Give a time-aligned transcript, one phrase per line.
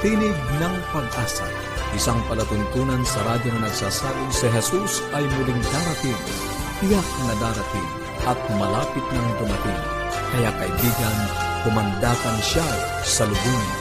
[0.00, 1.44] Tinig ng Pag-asa,
[1.92, 6.20] isang palatuntunan sa radyo na nagsasabing si Jesus ay muling darating,
[6.80, 7.88] tiyak na darating,
[8.24, 9.80] at malapit nang dumating.
[10.32, 11.18] Kaya kaibigan,
[11.68, 12.64] pumandakan siya
[13.04, 13.79] sa lubungin.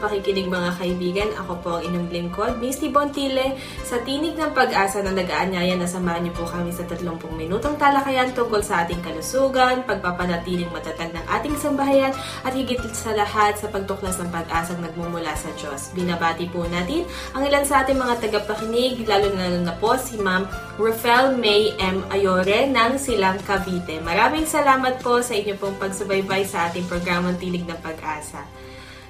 [0.00, 1.30] Pakikinig mga kaibigan.
[1.44, 6.26] Ako po ang inyong lingkod, Misty Bontile, sa Tinig ng Pag-asa na nag-aanyaya na samahan
[6.26, 7.06] niyo po kami sa 30
[7.36, 13.54] minutong talakayan tungkol sa ating kalusugan, pagpapanatiling matatag ng ating sambahayan, at higit sa lahat
[13.60, 15.92] sa pagtuklas ng pag-asang nagmumula sa Diyos.
[15.94, 20.46] Binabati po natin ang ilan sa ating mga tagapakinig, lalo na na po si Ma'am
[20.78, 22.06] Rafael May M.
[22.08, 23.98] Ayore ng Silang Cavite.
[23.98, 28.67] Maraming salamat po sa inyo pong pagsubaybay sa ating programang Tinig ng Pag-asa.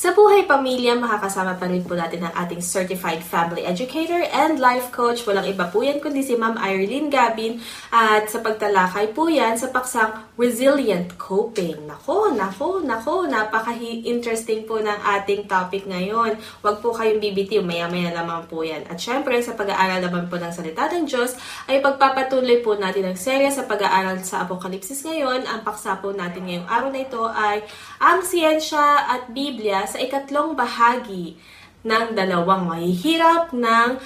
[0.00, 4.88] Sa Buhay Pamilya, makakasama pa rin po natin ang ating Certified Family Educator and Life
[4.88, 5.28] Coach.
[5.28, 7.60] Walang iba po yan kundi si Ma'am Irene Gabin.
[7.92, 11.84] At sa pagtalakay po yan sa paksang Resilient Coping.
[11.84, 16.40] Nako, nako, nako, napaka-interesting po ng ating topic ngayon.
[16.64, 18.88] Huwag po kayong bibitiw, maya-maya lamang po yan.
[18.88, 21.36] At syempre, sa pag-aaral naman po ng salita ng Diyos,
[21.68, 25.44] ay pagpapatuloy po natin ang serya sa pag-aaral sa Apokalipsis ngayon.
[25.44, 27.60] Ang paksa po natin ngayong araw na ito ay
[28.00, 31.34] ang siyensya at Biblia sa ikatlong bahagi
[31.82, 33.98] ng dalawang mahihirap ng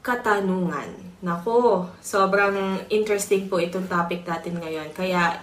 [0.00, 1.10] katanungan.
[1.20, 4.88] Nako, sobrang interesting po itong topic natin ngayon.
[4.94, 5.42] Kaya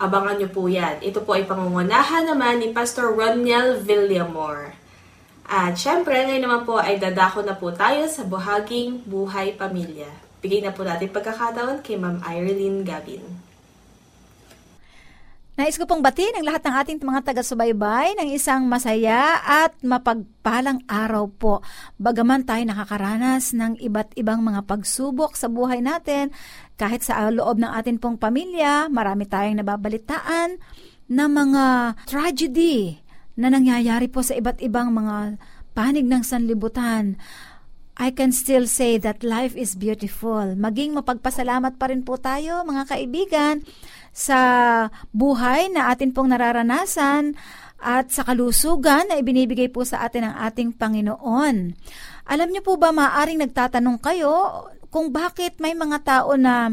[0.00, 1.02] abangan nyo po yan.
[1.04, 4.72] Ito po ay pangungunahan naman ni Pastor Roniel Villamor.
[5.52, 10.08] At syempre, ngayon naman po ay dadako na po tayo sa buhaging buhay pamilya.
[10.40, 13.41] Bigay na po natin pagkakataon kay Ma'am Irene Gavin.
[15.62, 20.82] Nais ko pong batiin ang lahat ng ating mga taga-subaybay ng isang masaya at mapagpalang
[20.90, 21.62] araw po.
[22.02, 26.34] Bagaman tayo nakakaranas ng iba't ibang mga pagsubok sa buhay natin,
[26.74, 30.58] kahit sa loob ng ating pong pamilya, marami tayong nababalitaan
[31.06, 32.98] na mga tragedy
[33.38, 35.38] na nangyayari po sa iba't ibang mga
[35.78, 37.22] panig ng sanlibutan.
[38.00, 40.56] I can still say that life is beautiful.
[40.56, 43.54] Maging mapagpasalamat pa rin po tayo, mga kaibigan,
[44.12, 44.38] sa
[45.12, 47.36] buhay na atin pong nararanasan
[47.82, 51.56] at sa kalusugan na ibinibigay po sa atin ng ating Panginoon.
[52.30, 56.70] Alam niyo po ba, maaring nagtatanong kayo kung bakit may mga tao na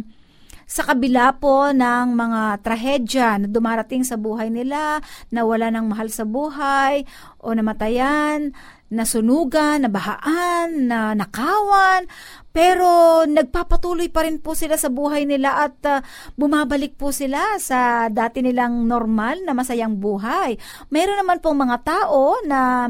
[0.69, 5.01] sa kabila po ng mga trahedya na dumarating sa buhay nila,
[5.33, 7.09] na wala ng mahal sa buhay,
[7.41, 8.53] o namatayan,
[8.89, 12.09] nasunugan, nabahaan, na nakawan,
[12.49, 16.01] pero nagpapatuloy pa rin po sila sa buhay nila at uh,
[16.33, 20.57] bumabalik po sila sa dati nilang normal na masayang buhay.
[20.89, 22.89] Meron naman pong mga tao na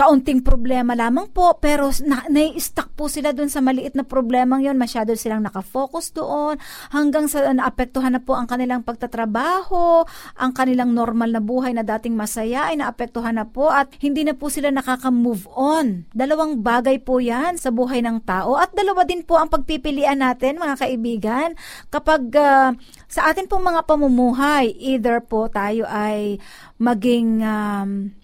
[0.00, 4.80] kaunting problema lamang po, pero na, na-stuck po sila doon sa maliit na problemang yon
[4.80, 6.56] masyado silang nakafocus doon,
[6.88, 10.08] hanggang sa naapektuhan na po ang kanilang pagtatrabaho,
[10.40, 14.32] ang kanilang normal na buhay na dating masaya ay naapektuhan na po at hindi na
[14.32, 16.08] po sila nakaka-move on.
[16.16, 18.56] Dalawang bagay po yan sa buhay ng tao.
[18.56, 21.52] At dalawa din po ang pagpipilian natin mga kaibigan.
[21.92, 22.72] Kapag uh,
[23.04, 26.40] sa atin pong mga pamumuhay, either po tayo ay
[26.80, 28.16] maging um,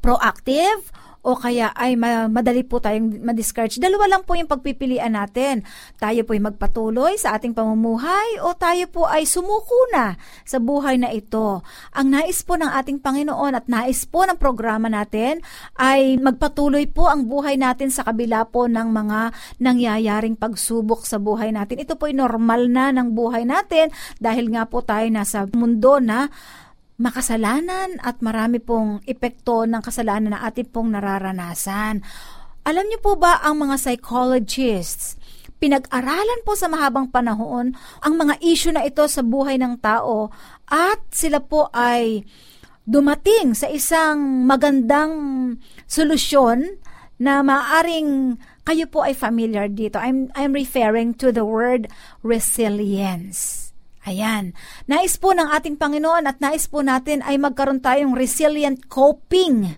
[0.00, 2.00] proactive o kaya ay
[2.32, 3.76] madali po tayong ma-discourage.
[3.76, 5.60] Dalawa lang po yung pagpipilian natin.
[6.00, 10.16] Tayo po ay magpatuloy sa ating pamumuhay o tayo po ay sumuko na
[10.48, 11.60] sa buhay na ito.
[11.92, 15.44] Ang nais po ng ating Panginoon at nais po ng programa natin
[15.76, 21.52] ay magpatuloy po ang buhay natin sa kabila po ng mga nangyayaring pagsubok sa buhay
[21.52, 21.84] natin.
[21.84, 26.32] Ito po ay normal na ng buhay natin dahil nga po tayo nasa mundo na
[27.00, 32.04] makasalanan at marami pong epekto ng kasalanan na atin pong nararanasan.
[32.68, 35.16] Alam niyo po ba ang mga psychologists,
[35.56, 37.72] pinag-aralan po sa mahabang panahon
[38.04, 40.28] ang mga issue na ito sa buhay ng tao
[40.68, 42.20] at sila po ay
[42.84, 45.12] dumating sa isang magandang
[45.88, 46.80] solusyon
[47.16, 49.96] na maaring kayo po ay familiar dito.
[49.96, 51.88] I'm, I'm referring to the word
[52.20, 53.69] resilience.
[54.08, 54.56] Ayan.
[54.88, 59.76] Nais po ng ating Panginoon at nais po natin ay magkaroon tayong resilient coping.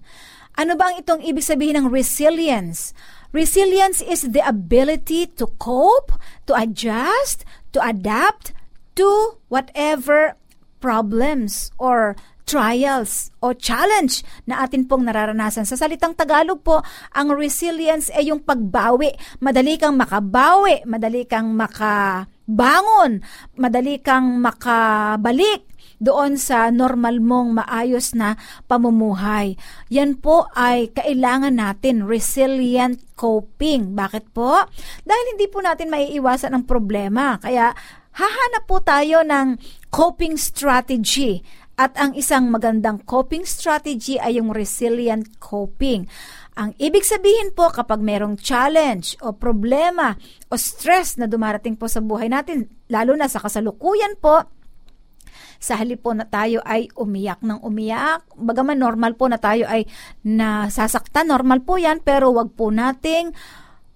[0.54, 2.94] Ano ba ang itong ibig sabihin ng resilience?
[3.32, 6.12] Resilience is the ability to cope,
[6.44, 8.52] to adjust, to adapt
[8.92, 10.36] to whatever
[10.84, 12.12] problems or
[12.44, 15.64] trials o challenge na atin pong nararanasan.
[15.64, 16.84] Sa salitang Tagalog po,
[17.16, 19.16] ang resilience ay yung pagbawi.
[19.40, 21.54] Madali kang makabawi, madali kang
[22.46, 23.22] makabangon,
[23.56, 25.66] madali kang makabalik
[26.02, 28.34] doon sa normal mong maayos na
[28.66, 29.54] pamumuhay.
[29.94, 33.94] Yan po ay kailangan natin resilient coping.
[33.94, 34.66] Bakit po?
[35.06, 37.38] Dahil hindi po natin maiiwasan ang problema.
[37.38, 37.70] Kaya
[38.18, 39.62] hahanap po tayo ng
[39.94, 41.46] coping strategy
[41.78, 46.10] at ang isang magandang coping strategy ay yung resilient coping.
[46.52, 50.12] Ang ibig sabihin po kapag merong challenge o problema
[50.52, 54.44] o stress na dumarating po sa buhay natin, lalo na sa kasalukuyan po,
[55.56, 59.88] sa halip po na tayo ay umiyak ng umiyak, bagaman normal po na tayo ay
[60.28, 63.32] nasasaktan, normal po yan, pero wag po nating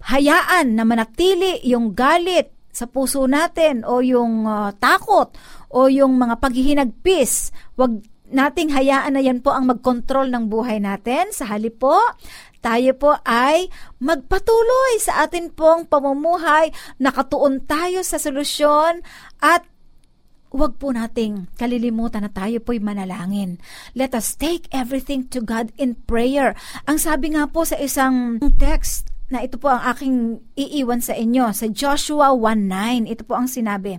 [0.09, 5.33] hayaan na manatili yung galit sa puso natin o yung uh, takot
[5.73, 7.53] o yung mga paghihinagpis.
[7.77, 8.01] Wag
[8.31, 11.31] nating hayaan na yan po ang magkontrol ng buhay natin.
[11.31, 11.95] Sa halip po,
[12.59, 13.71] tayo po ay
[14.03, 19.07] magpatuloy sa atin pong pamumuhay, nakatuon tayo sa solusyon
[19.39, 19.63] at
[20.57, 23.61] Huwag po nating kalilimutan na tayo po'y manalangin.
[23.93, 26.57] Let us take everything to God in prayer.
[26.87, 31.51] Ang sabi nga po sa isang text na ito po ang aking iiwan sa inyo,
[31.51, 33.99] sa Joshua 1.9, ito po ang sinabi.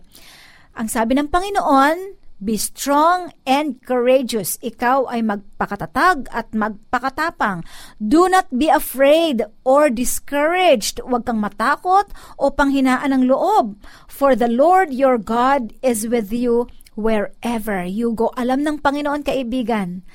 [0.73, 4.61] Ang sabi ng Panginoon, Be strong and courageous.
[4.61, 7.65] Ikaw ay magpakatatag at magpakatapang.
[7.97, 11.01] Do not be afraid or discouraged.
[11.01, 13.81] Huwag kang matakot o panghinaan ng loob.
[14.05, 18.29] For the Lord your God is with you wherever you go.
[18.37, 20.05] Alam ng Panginoon, kaibigan,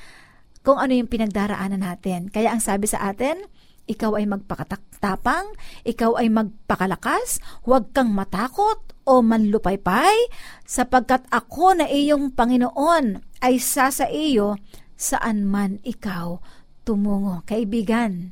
[0.63, 2.31] kung ano yung pinagdaraanan natin.
[2.31, 3.43] Kaya ang sabi sa atin,
[3.83, 5.51] ikaw ay magpakatapang,
[5.83, 10.31] ikaw ay magpakalakas, huwag kang matakot o manlupaypay,
[10.63, 14.59] sapagkat ako na iyong Panginoon ay sa sa iyo
[14.95, 16.39] saan man ikaw
[16.87, 17.43] tumungo.
[17.43, 18.31] Kaibigan,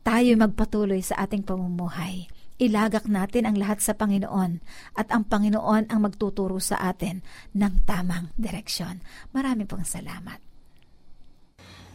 [0.00, 2.28] tayo magpatuloy sa ating pamumuhay.
[2.60, 4.60] Ilagak natin ang lahat sa Panginoon
[4.92, 7.24] at ang Panginoon ang magtuturo sa atin
[7.56, 9.00] ng tamang direksyon.
[9.32, 10.49] Marami pong salamat.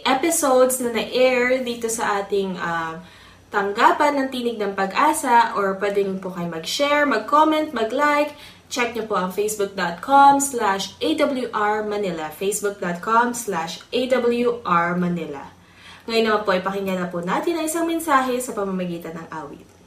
[0.03, 2.99] episodes na na-air dito sa ating uh,
[3.49, 8.37] tanggapan ng Tinig ng Pag-asa or pwede nyo po kayo mag-share, mag-comment, mag-like.
[8.69, 15.45] Check nyo po ang facebook.com slash awrmanila facebook.com slash awrmanila
[16.05, 19.78] Ngayon naman po, ipakinggan na po natin ang isang mensahe sa pamamagitan ng awit.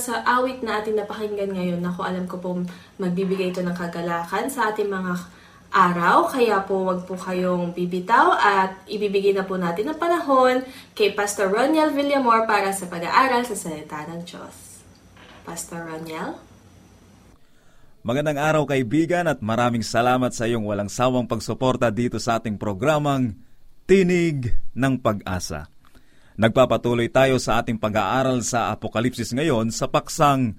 [0.00, 1.84] Sa awit na ating napakinggan ngayon.
[1.84, 2.56] Ako alam ko po
[2.96, 5.12] magbibigay ito ng kagalakan sa ating mga
[5.70, 6.32] araw.
[6.32, 10.64] Kaya po wag po kayong bibitaw at ibibigay na po natin ang panahon
[10.96, 14.82] kay Pastor Roniel Villamor para sa pag-aaral sa salita ng Diyos.
[15.44, 16.40] Pastor Roniel?
[18.00, 23.36] Magandang araw kaibigan at maraming salamat sa iyong walang sawang pagsuporta dito sa ating programang
[23.84, 25.68] Tinig ng Pag-asa.
[26.40, 30.56] Nagpapatuloy tayo sa ating pag-aaral sa Apokalipsis ngayon sa paksang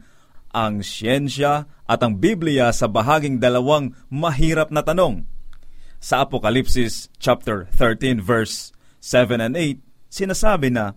[0.53, 5.25] ang siyensya at ang Biblia sa bahaging dalawang mahirap na tanong.
[5.97, 8.69] Sa Apokalipsis chapter 13 verse
[9.01, 10.93] 7 and 8, sinasabi na,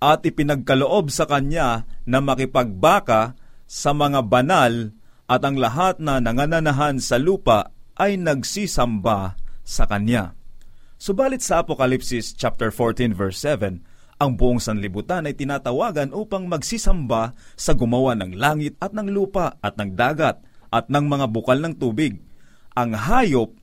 [0.00, 3.36] At ipinagkaloob sa kanya na makipagbaka
[3.68, 4.96] sa mga banal
[5.28, 10.37] at ang lahat na nangananahan sa lupa ay nagsisamba sa kanya.
[10.98, 17.72] Subalit sa Apokalipsis chapter 14 verse 7, ang buong sanlibutan ay tinatawagan upang magsisamba sa
[17.78, 20.42] gumawa ng langit at ng lupa at ng dagat
[20.74, 22.18] at ng mga bukal ng tubig.
[22.74, 23.54] Ang hayop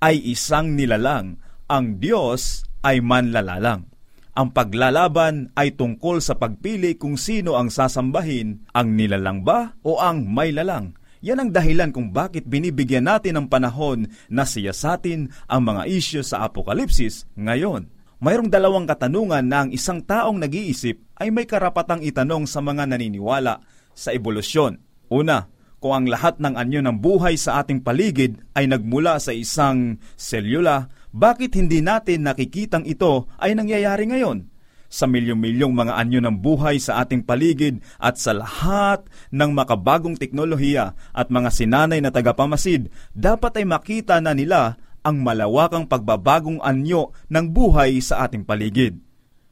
[0.00, 1.36] ay isang nilalang,
[1.68, 3.84] ang Diyos ay manlalalang.
[4.32, 10.24] Ang paglalaban ay tungkol sa pagpili kung sino ang sasambahin, ang nilalang ba o ang
[10.24, 10.96] may lalang.
[11.18, 16.46] Yan ang dahilan kung bakit binibigyan natin ng panahon na siyasatin ang mga isyo sa
[16.46, 17.90] Apokalipsis ngayon.
[18.22, 23.62] Mayroong dalawang katanungan na ang isang taong nag-iisip ay may karapatang itanong sa mga naniniwala
[23.94, 24.78] sa ebolusyon.
[25.10, 30.02] Una, kung ang lahat ng anyo ng buhay sa ating paligid ay nagmula sa isang
[30.18, 34.50] selula, bakit hindi natin nakikitang ito ay nangyayari ngayon?
[34.88, 40.96] Sa milyong-milyong mga anyo ng buhay sa ating paligid at sa lahat ng makabagong teknolohiya
[41.12, 47.46] at mga sinanay na tagapamasid, dapat ay makita na nila ang malawakang pagbabagong anyo ng
[47.52, 48.98] buhay sa ating paligid.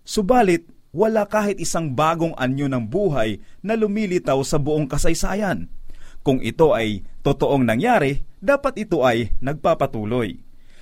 [0.03, 5.69] Subalit, wala kahit isang bagong anyo ng buhay na lumilitaw sa buong kasaysayan.
[6.25, 10.41] Kung ito ay totoong nangyari, dapat ito ay nagpapatuloy.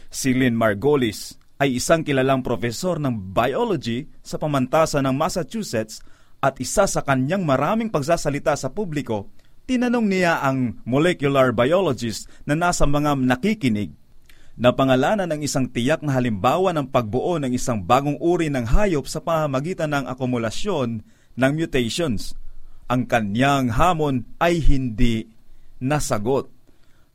[0.09, 6.05] Si Lynn Margolis, ay isang kilalang profesor ng biology sa pamantasan ng Massachusetts
[6.45, 9.33] at isa sa kanyang maraming pagsasalita sa publiko,
[9.65, 13.97] tinanong niya ang molecular biologist na nasa mga nakikinig
[14.61, 19.09] na pangalanan ng isang tiyak na halimbawa ng pagbuo ng isang bagong uri ng hayop
[19.09, 21.01] sa pamamagitan ng akumulasyon
[21.35, 22.37] ng mutations.
[22.87, 25.33] Ang kanyang hamon ay hindi
[25.83, 26.54] nasagot.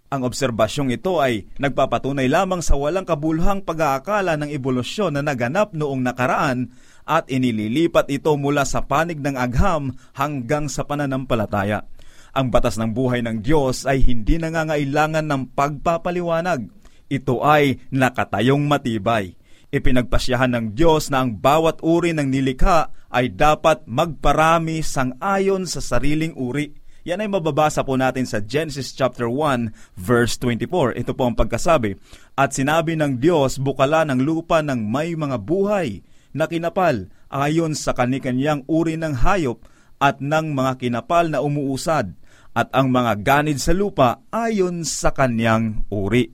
[0.09, 6.01] Ang obserbasyong ito ay nagpapatunay lamang sa walang kabuluhang pag-aakala ng ebolusyon na naganap noong
[6.01, 6.73] nakaraan
[7.05, 11.85] at inililipat ito mula sa panig ng agham hanggang sa pananampalataya.
[12.33, 16.65] Ang batas ng buhay ng Diyos ay hindi nangangailangan ng pagpapaliwanag.
[17.09, 19.37] Ito ay nakatayong matibay.
[19.69, 26.33] Ipinagpasyahan ng Diyos na ang bawat uri ng nilikha ay dapat magparami sang-ayon sa sariling
[26.33, 26.73] uri
[27.09, 30.93] yan ay mababasa po natin sa Genesis chapter 1 verse 24.
[30.93, 31.97] Ito po ang pagkasabi.
[32.37, 36.05] At sinabi ng Diyos, bukala ng lupa ng may mga buhay
[36.37, 39.65] na kinapal ayon sa kanikanyang uri ng hayop
[39.97, 42.13] at ng mga kinapal na umuusad
[42.53, 46.29] at ang mga ganid sa lupa ayon sa kanyang uri.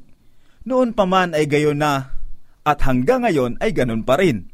[0.68, 2.20] Noon pa man ay gayon na
[2.68, 4.52] at hanggang ngayon ay ganon pa rin.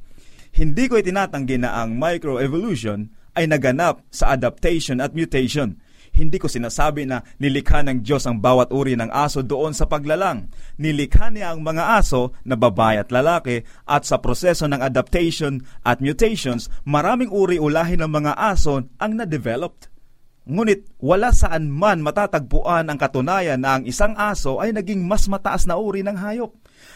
[0.53, 7.07] Hindi ko itinatanggi na ang microevolution ay naganap sa adaptation at mutation hindi ko sinasabi
[7.07, 10.51] na nilikha ng Diyos ang bawat uri ng aso doon sa paglalang.
[10.77, 16.03] Nilikha niya ang mga aso na babae at lalaki at sa proseso ng adaptation at
[16.03, 19.87] mutations, maraming uri ulahin ng mga aso ang na-developed.
[20.41, 25.69] Ngunit wala saan man matatagpuan ang katunayan na ang isang aso ay naging mas mataas
[25.69, 26.51] na uri ng hayop.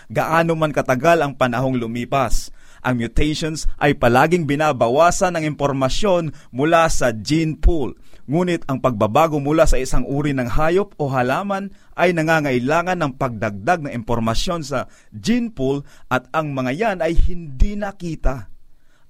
[0.10, 2.50] Gaano man katagal ang panahong lumipas,
[2.86, 7.98] ang mutations ay palaging binabawasan ng impormasyon mula sa gene pool.
[8.26, 13.86] Ngunit ang pagbabago mula sa isang uri ng hayop o halaman ay nangangailangan ng pagdagdag
[13.86, 18.50] ng impormasyon sa gene pool at ang mga yan ay hindi nakita.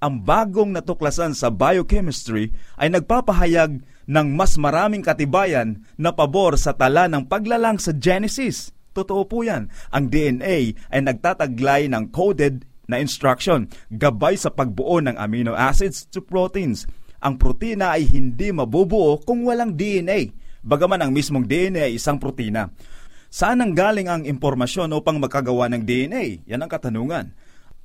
[0.03, 7.07] Ang bagong natuklasan sa biochemistry ay nagpapahayag ng mas maraming katibayan na pabor sa tala
[7.07, 8.75] ng paglalang sa Genesis.
[8.91, 9.71] Totoo po yan.
[9.95, 16.19] Ang DNA ay nagtataglay ng coded na instruction gabay sa pagbuo ng amino acids to
[16.19, 16.83] proteins.
[17.25, 20.29] Ang protina ay hindi mabubuo kung walang DNA,
[20.61, 22.69] bagaman ang mismong DNA ay isang protina.
[23.33, 26.45] Saan ang galing ang impormasyon upang makagawa ng DNA?
[26.45, 27.33] Yan ang katanungan.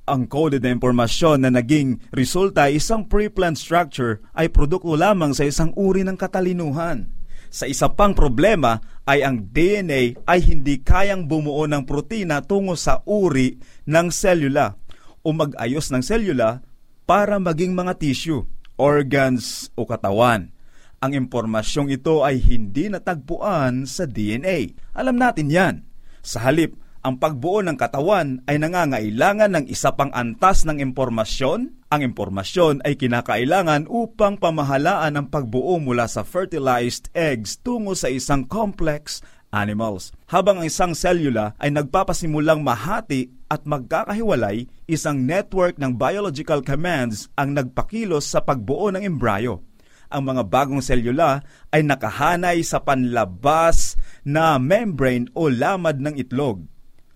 [0.05, 5.49] Ang coded na impormasyon na naging resulta ay isang pre-planned structure ay produkto lamang sa
[5.49, 7.09] isang uri ng katalinuhan.
[7.49, 8.77] Sa isa pang problema
[9.09, 13.57] ay ang DNA ay hindi kayang bumuo ng protina tungo sa uri
[13.89, 14.77] ng selula
[15.25, 16.61] o mag-ayos ng selula
[17.09, 18.45] para maging mga tissue.
[18.81, 20.49] Organs o katawan.
[20.97, 24.73] Ang impormasyong ito ay hindi natagpuan sa DNA.
[24.97, 25.75] Alam natin yan.
[26.25, 31.73] Sa halip, ang pagbuo ng katawan ay nangangailangan ng isa pang antas ng impormasyon.
[31.89, 38.45] Ang impormasyon ay kinakailangan upang pamahalaan ang pagbuo mula sa fertilized eggs tungo sa isang
[38.45, 40.13] complex animals.
[40.29, 47.51] Habang ang isang selula ay nagpapasimulang mahati at magkakahiwalay, isang network ng biological commands ang
[47.51, 49.59] nagpakilos sa pagbuo ng embryo
[50.11, 53.95] ang mga bagong selula ay nakahanay sa panlabas
[54.27, 56.67] na membrane o lamad ng itlog.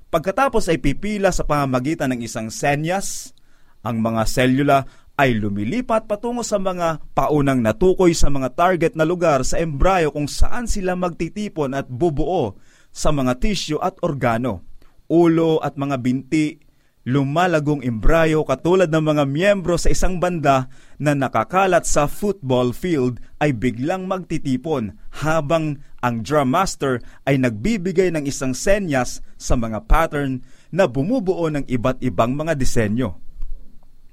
[0.09, 3.35] Pagkatapos ay pipila sa pamamagitan ng isang senyas,
[3.83, 4.77] ang mga selula
[5.19, 10.31] ay lumilipat patungo sa mga paunang natukoy sa mga target na lugar sa embryo kung
[10.31, 12.55] saan sila magtitipon at bubuo
[12.95, 14.63] sa mga tissue at organo,
[15.11, 16.57] ulo at mga binti,
[17.05, 20.65] lumalagong embryo katulad ng mga miyembro sa isang banda
[20.97, 28.25] na nakakalat sa football field ay biglang magtitipon habang ang drum master ay nagbibigay ng
[28.25, 30.41] isang senyas sa mga pattern
[30.73, 33.21] na bumubuo ng iba't ibang mga disenyo.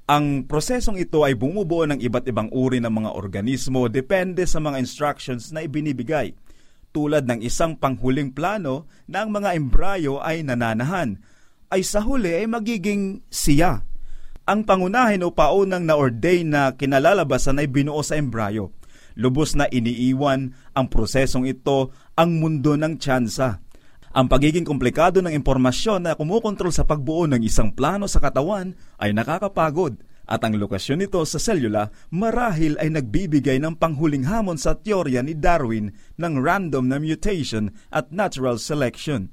[0.03, 4.77] Ang prosesong ito ay bumubuo ng iba't ibang uri ng mga organismo depende sa mga
[4.77, 6.35] instructions na ibinibigay,
[6.93, 11.17] tulad ng isang panghuling plano na ang mga embryo ay nananahan,
[11.73, 13.81] ay sa huli ay magiging siya
[14.43, 18.75] ang pangunahin o paunang na-ordain na kinalalabasan ay binuo sa embryo.
[19.15, 23.63] Lubos na iniiwan ang prosesong ito ang mundo ng tsansa.
[24.11, 29.15] Ang pagiging komplikado ng impormasyon na kumukontrol sa pagbuo ng isang plano sa katawan ay
[29.15, 35.19] nakakapagod at ang lokasyon nito sa selula marahil ay nagbibigay ng panghuling hamon sa teorya
[35.19, 39.27] ni Darwin ng random na mutation at natural selection.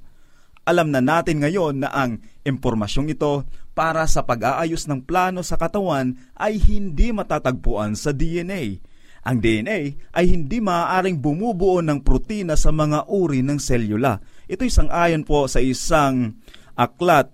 [0.67, 6.13] Alam na natin ngayon na ang impormasyong ito para sa pag-aayos ng plano sa katawan
[6.37, 8.77] ay hindi matatagpuan sa DNA.
[9.21, 9.79] Ang DNA
[10.13, 14.21] ay hindi maaaring bumubuo ng protina sa mga uri ng selula.
[14.49, 16.37] Ito isang ayon po sa isang
[16.77, 17.29] aklat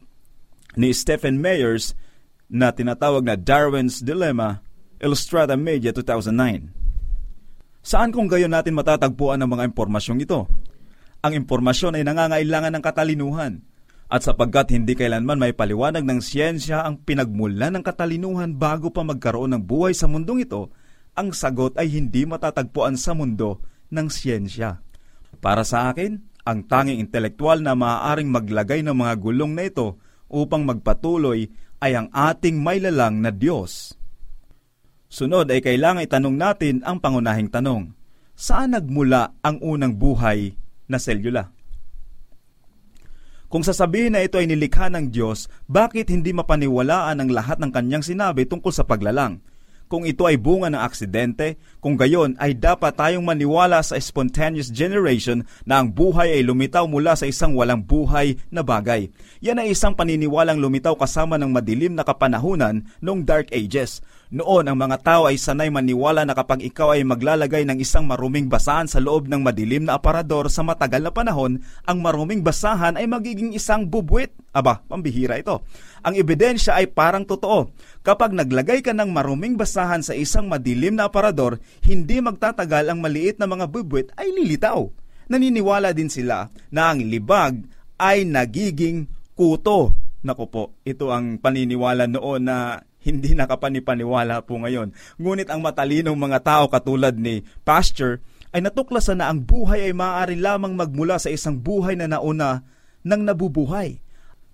[0.78, 1.96] ni Stephen Meyers
[2.48, 4.64] na tinatawag na Darwin's Dilemma,
[5.04, 6.72] Illustrata Media 2009.
[7.84, 10.48] Saan kung gayon natin matatagpuan ang mga impormasyong ito?
[11.24, 13.64] Ang impormasyon ay nangangailangan ng katalinuhan.
[14.08, 19.52] At sapagkat hindi kailanman may paliwanag ng siyensya ang pinagmula ng katalinuhan bago pa magkaroon
[19.56, 20.72] ng buhay sa mundong ito,
[21.12, 23.60] ang sagot ay hindi matatagpuan sa mundo
[23.92, 24.80] ng siyensya.
[25.44, 30.00] Para sa akin, ang tanging intelektual na maaaring maglagay ng mga gulong na ito
[30.32, 33.94] upang magpatuloy ay ang ating mailalang na Diyos.
[35.08, 37.96] Sunod ay kailangan itanong natin ang pangunahing tanong.
[38.38, 40.54] Saan nagmula ang unang buhay
[40.86, 41.50] na selula.
[43.48, 48.04] Kung sasabihin na ito ay nilikha ng Diyos, bakit hindi mapaniwalaan ang lahat ng kanyang
[48.04, 49.40] sinabi tungkol sa paglalang?
[49.88, 55.47] Kung ito ay bunga ng aksidente, kung gayon ay dapat tayong maniwala sa spontaneous generation
[55.63, 59.08] na ang buhay ay lumitaw mula sa isang walang buhay na bagay.
[59.39, 64.04] Yan ay isang paniniwalang lumitaw kasama ng madilim na kapanahunan noong Dark Ages.
[64.28, 68.52] Noon, ang mga tao ay sanay maniwala na kapag ikaw ay maglalagay ng isang maruming
[68.52, 73.08] basahan sa loob ng madilim na aparador sa matagal na panahon, ang maruming basahan ay
[73.08, 74.36] magiging isang bubwit.
[74.52, 75.63] Aba, pambihira ito.
[76.08, 77.67] Ang ebidensya ay parang totoo.
[78.00, 83.36] Kapag naglagay ka ng maruming basahan sa isang madilim na aparador, hindi magtatagal ang maliit
[83.36, 84.88] na mga bubwit ay lilitaw.
[85.28, 87.60] Naniniwala din sila na ang libag
[88.00, 89.91] ay nagiging kuto.
[90.24, 94.96] Naku po, ito ang paniniwala noon na hindi nakapanipaniwala po ngayon.
[95.20, 98.24] Ngunit ang matalinong mga tao katulad ni Pasture
[98.56, 102.63] ay natuklasan na ang buhay ay maaari lamang magmula sa isang buhay na nauna
[103.04, 104.00] ng nabubuhay.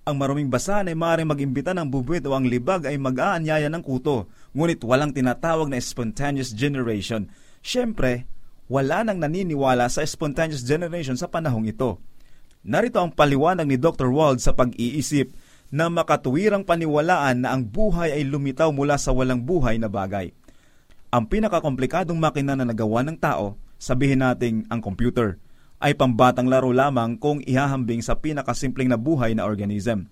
[0.04, 4.28] Ang maruming basahan ay maaaring mag-imbita ng bubuwit o ang libag ay mag-aanyaya ng kuto,
[4.52, 7.32] ngunit walang tinatawag na spontaneous generation.
[7.64, 8.28] Siyempre,
[8.68, 12.04] wala nang naniniwala sa spontaneous generation sa panahong ito.
[12.68, 14.12] Narito ang paliwanag ni Dr.
[14.12, 15.32] Wald sa pag-iisip
[15.72, 20.36] na makatuwirang paniwalaan na ang buhay ay lumitaw mula sa walang buhay na bagay.
[21.16, 25.40] Ang pinakakomplikadong makina na nagawa ng tao, sabihin nating ang computer,
[25.84, 30.08] ay pambatang laro lamang kung ihahambing sa pinakasimpleng na buhay na organism.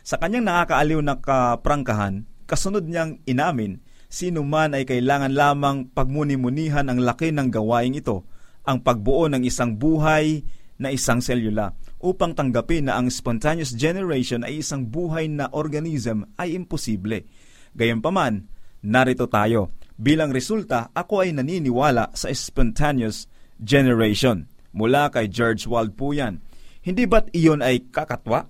[0.00, 7.04] Sa kanyang nakakaaliw na kaprangkahan, kasunod niyang inamin, sino man ay kailangan lamang pagmuni-munihan ang
[7.04, 8.24] laki ng gawaing ito,
[8.64, 10.42] ang pagbuo ng isang buhay
[10.80, 16.56] na isang selula upang tanggapin na ang spontaneous generation ay isang buhay na organism ay
[16.56, 17.28] imposible.
[17.76, 18.48] Gayunpaman,
[18.82, 19.76] narito tayo.
[20.00, 23.28] Bilang resulta, ako ay naniniwala sa spontaneous
[23.60, 24.49] generation.
[24.70, 26.42] Mula kay George Wald po yan.
[26.80, 28.48] Hindi ba't iyon ay kakatwa?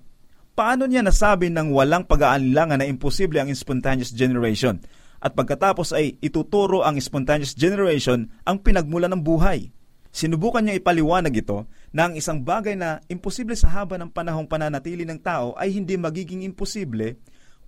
[0.55, 4.79] Paano niya nasabi ng walang pag-aalinlangan na imposible ang spontaneous generation?
[5.21, 9.69] at pagkatapos ay ituturo ang spontaneous generation ang pinagmula ng buhay.
[10.11, 15.07] Sinubukan niya ipaliwanag ito na ang isang bagay na imposible sa haba ng panahong pananatili
[15.07, 17.15] ng tao ay hindi magiging imposible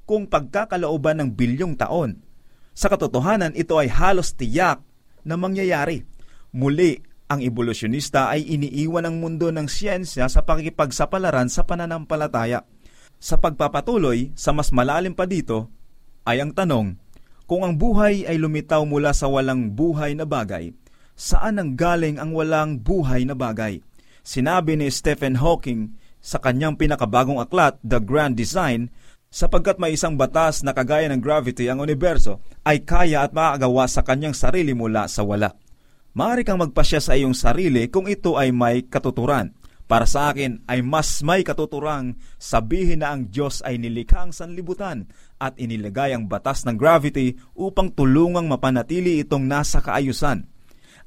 [0.03, 2.19] kung pagkakalooban ng bilyong taon.
[2.75, 4.83] Sa katotohanan, ito ay halos tiyak
[5.23, 6.03] na mangyayari.
[6.51, 6.99] Muli,
[7.33, 12.63] ang evolusyonista ay iniiwan ang mundo ng siyensya sa pakikipagsapalaran sa pananampalataya.
[13.17, 15.71] Sa pagpapatuloy, sa mas malalim pa dito,
[16.23, 16.95] ay ang tanong,
[17.43, 20.71] kung ang buhay ay lumitaw mula sa walang buhay na bagay,
[21.17, 23.83] saan ang galing ang walang buhay na bagay?
[24.23, 28.87] Sinabi ni Stephen Hawking sa kanyang pinakabagong aklat, The Grand Design,
[29.33, 34.05] sapagkat may isang batas na kagaya ng gravity ang universo ay kaya at maagawa sa
[34.05, 35.62] kanyang sarili mula sa wala.
[36.13, 39.57] Maaari kang magpasya sa iyong sarili kung ito ay may katuturan.
[39.89, 45.09] Para sa akin ay mas may katuturang sabihin na ang Diyos ay nilikha ang sanlibutan
[45.41, 50.45] at inilagay ang batas ng gravity upang tulungang mapanatili itong nasa kaayusan.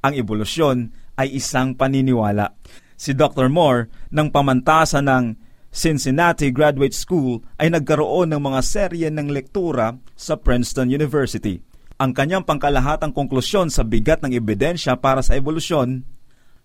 [0.02, 2.58] Ang ebolusyon ay isang paniniwala.
[2.98, 3.46] Si Dr.
[3.46, 5.24] Moore ng pamantasan ng
[5.70, 11.62] Cincinnati Graduate School ay nagkaroon ng mga serye ng lektura sa Princeton University.
[11.96, 16.04] Ang kanyang pangkalahatang konklusyon sa bigat ng ebidensya para sa evolusyon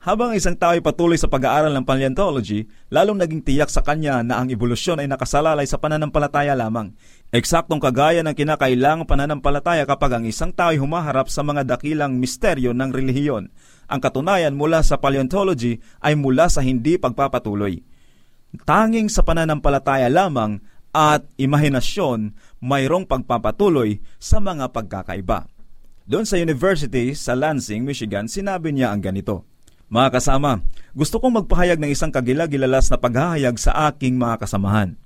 [0.01, 4.41] habang isang tao ay patuloy sa pag-aaral ng paleontology, lalong naging tiyak sa kanya na
[4.41, 6.97] ang evolusyon ay nakasalalay sa pananampalataya lamang.
[7.29, 12.73] Eksaktong kagaya ng kinakailangang pananampalataya kapag ang isang tao ay humaharap sa mga dakilang misteryo
[12.73, 13.53] ng relihiyon.
[13.87, 17.79] Ang katunayan mula sa paleontology ay mula sa hindi pagpapatuloy.
[18.65, 20.59] Tanging sa pananampalataya lamang
[20.91, 25.47] at imahinasyon mayroong pagpapatuloy sa mga pagkakaiba.
[26.05, 29.47] Doon sa university sa Lansing, Michigan, sinabi niya ang ganito,
[29.91, 30.59] Mga kasama,
[30.91, 34.99] gusto kong magpahayag ng isang kagilagilalas na paghahayag sa aking mga kasamahan.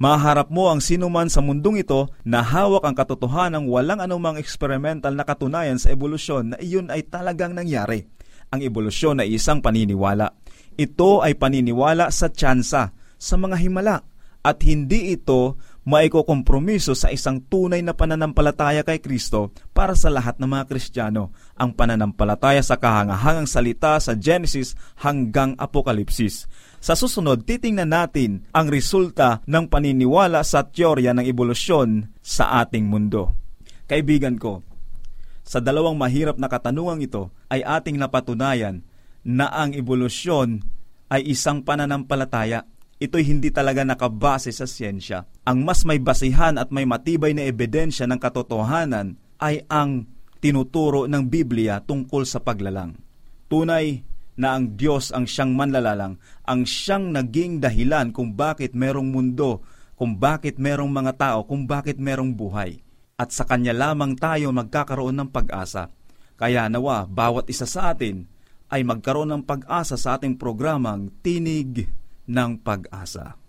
[0.00, 5.12] Maharap mo ang sinuman sa mundong ito na hawak ang katotohanan ng walang anumang experimental
[5.12, 8.08] na katunayan sa ebolusyon na iyon ay talagang nangyari.
[8.48, 10.32] Ang ebolusyon ay isang paniniwala.
[10.80, 14.00] Ito ay paniniwala sa tsansa, sa mga himala,
[14.40, 20.48] at hindi ito maikokompromiso sa isang tunay na pananampalataya kay Kristo para sa lahat ng
[20.48, 26.46] mga Kristiyano, ang pananampalataya sa kahangahangang salita sa Genesis hanggang Apokalipsis.
[26.80, 33.36] Sa susunod, titingnan natin ang resulta ng paniniwala sa teorya ng ebolusyon sa ating mundo.
[33.84, 34.64] Kaibigan ko,
[35.44, 38.86] sa dalawang mahirap na katanungang ito ay ating napatunayan
[39.26, 40.62] na ang ebolusyon
[41.10, 42.64] ay isang pananampalataya.
[43.00, 45.24] Ito'y hindi talaga nakabase sa siyensya.
[45.48, 50.04] Ang mas may basihan at may matibay na ebidensya ng katotohanan ay ang
[50.36, 53.00] tinuturo ng Biblia tungkol sa paglalang.
[53.48, 54.04] Tunay
[54.36, 59.64] na ang Diyos ang siyang manlalalang, ang siyang naging dahilan kung bakit merong mundo,
[59.96, 62.84] kung bakit merong mga tao, kung bakit merong buhay.
[63.16, 65.88] At sa Kanya lamang tayo magkakaroon ng pag-asa.
[66.36, 68.28] Kaya nawa, bawat isa sa atin
[68.68, 71.99] ay magkaroon ng pag-asa sa ating programang Tinig
[72.30, 73.40] ng Pag-asa.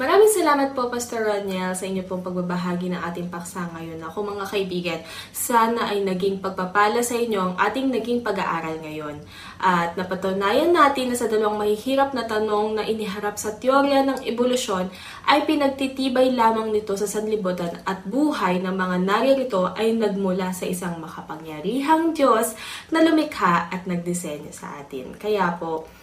[0.00, 4.00] Maraming salamat po, Pastor Roniel, sa inyo pong pagbabahagi ng ating paksa ngayon.
[4.00, 9.20] Ako mga kaibigan, sana ay naging pagpapala sa inyo ang ating naging pag-aaral ngayon.
[9.60, 14.88] At napatunayan natin na sa dalawang mahihirap na tanong na iniharap sa teorya ng ebolusyon
[15.28, 20.96] ay pinagtitibay lamang nito sa sanlibutan at buhay ng mga naririto ay nagmula sa isang
[20.96, 22.56] makapangyarihang Diyos
[22.88, 25.12] na lumikha at nagdisenyo sa atin.
[25.20, 25.99] Kaya po,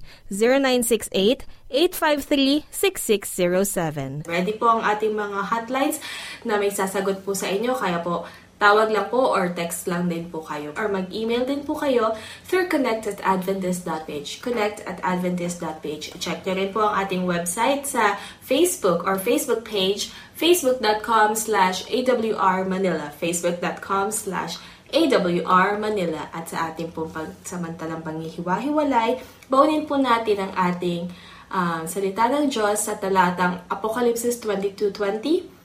[1.68, 4.24] 0968-853-6607.
[4.24, 6.00] Ready po ang ating mga hotlines
[6.44, 7.76] na may sasagot po sa inyo.
[7.76, 8.24] Kaya po,
[8.58, 10.72] tawag lang po or text lang din po kayo.
[10.80, 12.16] Or mag-email din po kayo
[12.48, 14.40] through connect at adventist.page.
[14.40, 16.16] Connect at adventist.page.
[16.18, 20.08] Check nyo rin po ang ating website sa Facebook or Facebook page,
[20.40, 24.56] facebook.com slash awr manila, facebook.com slash
[24.88, 29.20] AWR Manila at sa ating pong pagsamantalang panghihiwa-hiwalay,
[29.52, 31.12] baunin po natin ang ating
[31.52, 35.56] um, salita ng Diyos sa talatang Apokalipsis 22.20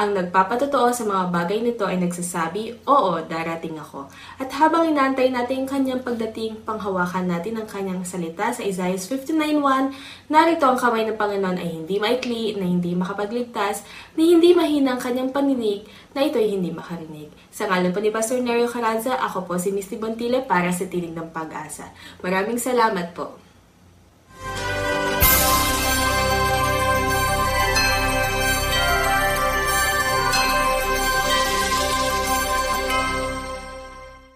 [0.00, 4.08] Ang nagpapatotoo sa mga bagay nito ay nagsasabi, Oo, darating ako.
[4.38, 10.30] At habang inaantay natin ang kanyang pagdating, panghawakan natin ang kanyang salita sa Isaiah 59.1,
[10.30, 13.84] narito ang kamay ng Panginoon ay hindi maikli, na hindi makapagligtas,
[14.16, 15.84] ni hindi mahina ang kanyang paninig,
[16.16, 17.28] na ito'y hindi makarinig.
[17.52, 21.12] Sa ngalan po ni Pastor Nerio Caranza, ako po si Misty Bontile para sa Tinig
[21.12, 21.92] ng Pag-asa.
[22.24, 23.36] Maraming salamat po.